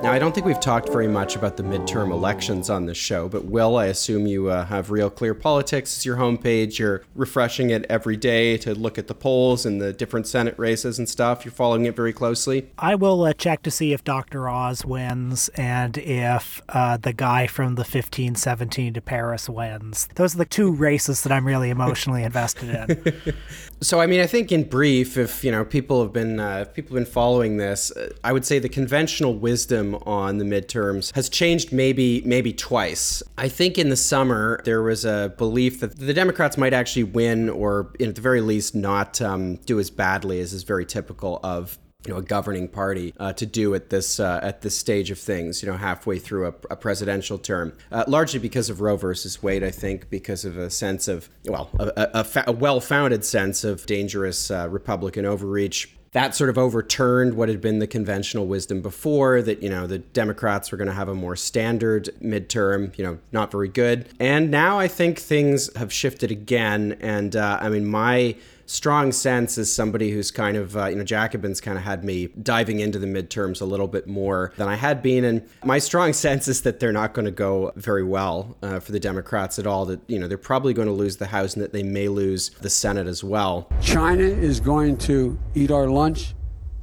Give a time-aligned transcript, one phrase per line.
[0.00, 3.28] Now, I don't think we've talked very much about the midterm elections on this show,
[3.28, 6.78] but Will, I assume you uh, have Real Clear Politics as your homepage.
[6.78, 11.00] You're refreshing it every day to look at the polls and the different Senate races
[11.00, 11.44] and stuff.
[11.44, 12.70] You're following it very closely.
[12.78, 14.48] I will uh, check to see if Dr.
[14.48, 20.08] Oz wins and if uh, the guy from the 1517 to Paris wins.
[20.14, 23.34] Those are the two races that I'm really emotionally invested in.
[23.80, 26.72] so, I mean, I think in brief, if you know people have been uh, if
[26.72, 31.14] people have been following this, uh, I would say the conventional wisdom on the midterms
[31.14, 33.22] has changed maybe maybe twice.
[33.36, 37.48] I think in the summer there was a belief that the Democrats might actually win,
[37.48, 41.78] or at the very least not um, do as badly as is very typical of
[42.06, 45.18] you know a governing party uh, to do at this uh, at this stage of
[45.18, 45.62] things.
[45.62, 49.64] You know, halfway through a, a presidential term, uh, largely because of Roe versus Wade.
[49.64, 53.84] I think because of a sense of well, a, a, fa- a well-founded sense of
[53.86, 59.42] dangerous uh, Republican overreach that sort of overturned what had been the conventional wisdom before
[59.42, 63.18] that you know the democrats were going to have a more standard midterm you know
[63.30, 67.84] not very good and now i think things have shifted again and uh, i mean
[67.84, 68.34] my
[68.68, 72.28] strong sense as somebody who's kind of, uh, you know, Jacobin's kind of had me
[72.42, 75.24] diving into the midterms a little bit more than I had been.
[75.24, 78.92] And my strong sense is that they're not going to go very well uh, for
[78.92, 79.86] the Democrats at all.
[79.86, 82.50] That, you know, they're probably going to lose the House and that they may lose
[82.60, 83.68] the Senate as well.
[83.80, 86.34] China is going to eat our lunch?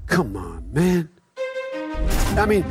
[0.08, 1.10] Come on, man.
[1.38, 2.64] I mean,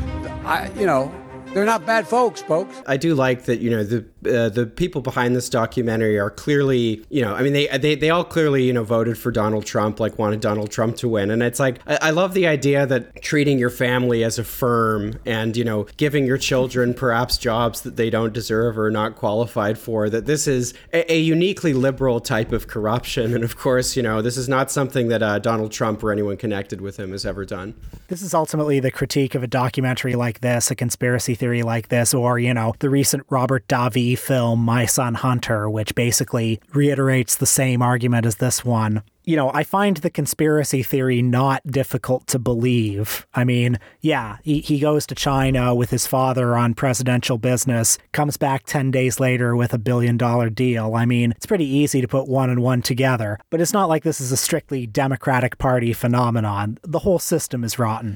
[0.45, 1.13] I, you know,
[1.55, 2.83] they're not bad folks, folks.
[2.87, 3.61] I do like that.
[3.61, 7.53] You know, the uh, the people behind this documentary are clearly, you know, I mean,
[7.53, 10.97] they, they they all clearly, you know, voted for Donald Trump, like wanted Donald Trump
[10.97, 14.39] to win, and it's like I, I love the idea that treating your family as
[14.39, 18.91] a firm and you know giving your children perhaps jobs that they don't deserve or
[18.91, 20.11] not qualified for.
[20.11, 24.21] That this is a, a uniquely liberal type of corruption, and of course, you know,
[24.21, 27.45] this is not something that uh, Donald Trump or anyone connected with him has ever
[27.45, 27.75] done.
[28.09, 32.15] This is ultimately the critique of a documentary like this, a conspiracy theory like this,
[32.15, 37.45] or, you know, the recent Robert Davi film, My Son Hunter, which basically reiterates the
[37.45, 42.39] same argument as this one you know, I find the conspiracy theory not difficult to
[42.39, 43.27] believe.
[43.35, 48.37] I mean, yeah, he, he goes to China with his father on presidential business, comes
[48.37, 50.95] back 10 days later with a billion dollar deal.
[50.95, 54.03] I mean, it's pretty easy to put one and one together, but it's not like
[54.03, 56.79] this is a strictly Democratic Party phenomenon.
[56.83, 58.13] The whole system is rotten.